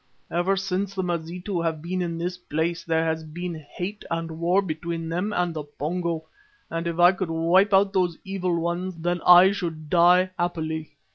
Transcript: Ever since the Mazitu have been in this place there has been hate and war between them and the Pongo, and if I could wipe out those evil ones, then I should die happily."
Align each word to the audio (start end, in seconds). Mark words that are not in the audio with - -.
Ever 0.31 0.57
since 0.57 0.95
the 0.95 1.03
Mazitu 1.03 1.61
have 1.63 1.79
been 1.83 2.01
in 2.01 2.17
this 2.17 2.35
place 2.35 2.83
there 2.83 3.05
has 3.05 3.23
been 3.23 3.53
hate 3.69 4.03
and 4.09 4.31
war 4.39 4.63
between 4.63 5.09
them 5.09 5.31
and 5.31 5.53
the 5.53 5.63
Pongo, 5.63 6.23
and 6.71 6.87
if 6.87 6.97
I 6.97 7.11
could 7.11 7.29
wipe 7.29 7.71
out 7.71 7.93
those 7.93 8.17
evil 8.23 8.59
ones, 8.59 8.95
then 8.97 9.21
I 9.27 9.51
should 9.51 9.91
die 9.91 10.31
happily." 10.39 10.93